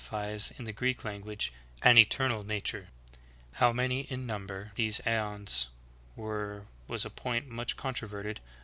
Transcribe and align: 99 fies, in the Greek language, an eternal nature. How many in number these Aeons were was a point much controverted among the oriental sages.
99 0.11 0.31
fies, 0.39 0.51
in 0.57 0.65
the 0.65 0.73
Greek 0.73 1.03
language, 1.05 1.53
an 1.83 1.95
eternal 1.95 2.43
nature. 2.43 2.87
How 3.51 3.71
many 3.71 3.99
in 4.09 4.25
number 4.25 4.71
these 4.73 4.99
Aeons 5.05 5.67
were 6.15 6.65
was 6.87 7.05
a 7.05 7.11
point 7.11 7.47
much 7.49 7.77
controverted 7.77 8.37
among 8.39 8.43
the 8.43 8.43
oriental 8.43 8.49
sages. 8.51 8.59